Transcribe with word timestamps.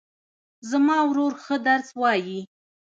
زما 0.69 0.97
ورور 1.09 1.33
ښه 1.43 1.55
درس 1.67 1.89
وایي 2.01 2.39